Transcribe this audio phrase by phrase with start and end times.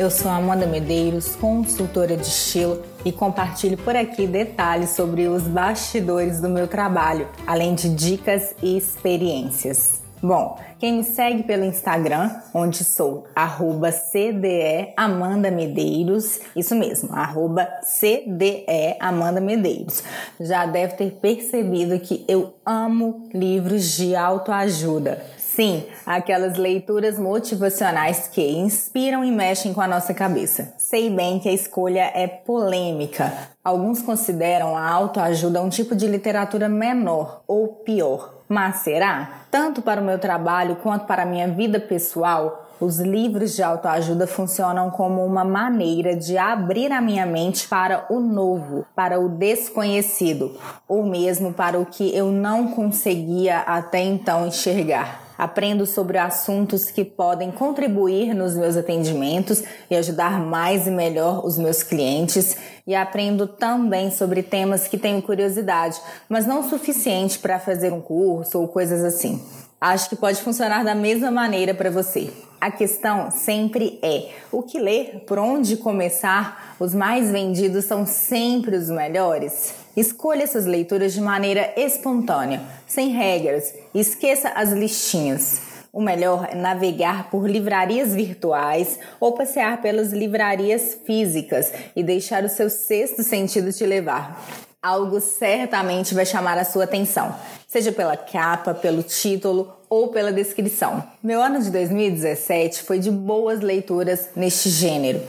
[0.00, 6.40] Eu sou Amanda Medeiros, consultora de estilo e compartilho por aqui detalhes sobre os bastidores
[6.40, 10.00] do meu trabalho, além de dicas e experiências.
[10.22, 17.68] Bom, quem me segue pelo Instagram, onde sou arroba CDE Amanda Medeiros, isso mesmo, arroba
[17.82, 20.02] CDE Amanda Medeiros,
[20.40, 25.22] já deve ter percebido que eu amo livros de autoajuda.
[25.60, 30.72] Sim, aquelas leituras motivacionais que inspiram e mexem com a nossa cabeça.
[30.78, 33.30] Sei bem que a escolha é polêmica.
[33.62, 38.36] Alguns consideram a autoajuda um tipo de literatura menor ou pior.
[38.48, 39.42] Mas será?
[39.50, 44.26] Tanto para o meu trabalho quanto para a minha vida pessoal, os livros de autoajuda
[44.26, 50.58] funcionam como uma maneira de abrir a minha mente para o novo, para o desconhecido,
[50.88, 55.29] ou mesmo para o que eu não conseguia até então enxergar.
[55.40, 61.56] Aprendo sobre assuntos que podem contribuir nos meus atendimentos e ajudar mais e melhor os
[61.56, 62.58] meus clientes.
[62.86, 68.02] E aprendo também sobre temas que tenho curiosidade, mas não o suficiente para fazer um
[68.02, 69.42] curso ou coisas assim.
[69.80, 72.30] Acho que pode funcionar da mesma maneira para você.
[72.60, 76.76] A questão sempre é o que ler, por onde começar.
[76.78, 79.72] Os mais vendidos são sempre os melhores.
[79.96, 83.72] Escolha essas leituras de maneira espontânea, sem regras.
[83.94, 85.62] Esqueça as listinhas.
[85.90, 92.48] O melhor é navegar por livrarias virtuais ou passear pelas livrarias físicas e deixar o
[92.50, 94.38] seu sexto sentido te levar
[94.82, 97.34] algo certamente vai chamar a sua atenção,
[97.68, 101.02] seja pela capa, pelo título ou pela descrição.
[101.22, 105.20] Meu ano de 2017 foi de boas leituras neste gênero.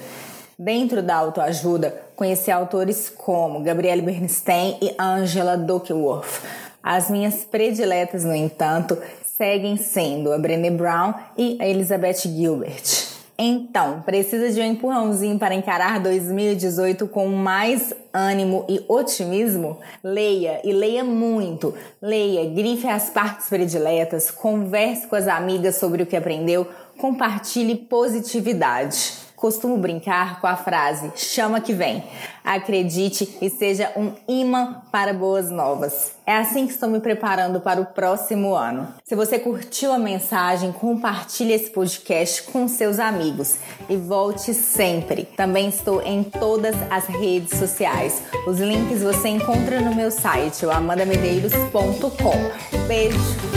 [0.58, 6.42] Dentro da autoajuda, conheci autores como Gabrielle Bernstein e Angela Duckworth.
[6.82, 8.98] As minhas prediletas, no entanto,
[9.38, 13.11] seguem sendo a Brené Brown e a Elizabeth Gilbert.
[13.44, 19.80] Então, precisa de um empurrãozinho para encarar 2018 com mais ânimo e otimismo?
[20.04, 21.74] Leia e leia muito.
[22.00, 26.68] Leia, grife as partes prediletas, converse com as amigas sobre o que aprendeu,
[27.00, 29.14] compartilhe positividade.
[29.42, 32.04] Costumo brincar com a frase chama que vem.
[32.46, 36.12] Acredite e seja um imã para boas novas.
[36.28, 38.94] É assim que estou me preparando para o próximo ano.
[39.04, 43.58] Se você curtiu a mensagem, compartilhe esse podcast com seus amigos
[43.90, 45.26] e volte sempre.
[45.26, 48.22] Também estou em todas as redes sociais.
[48.46, 52.88] Os links você encontra no meu site, amandamedeiros.com.
[52.88, 53.51] Beijo!